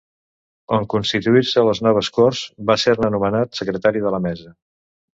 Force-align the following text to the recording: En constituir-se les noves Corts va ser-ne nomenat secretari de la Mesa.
En 0.77 0.87
constituir-se 0.93 1.65
les 1.69 1.83
noves 1.89 2.11
Corts 2.17 2.41
va 2.73 2.79
ser-ne 2.87 3.13
nomenat 3.19 3.63
secretari 3.63 4.07
de 4.09 4.19
la 4.19 4.27
Mesa. 4.29 4.61